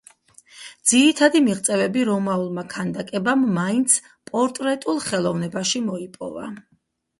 [0.91, 3.99] ძირითადი მიღწევები რომაულმა ქანდაკებამ მაინც
[4.33, 6.51] პორტრეტულ ხელოვნებაში მოიპოვა.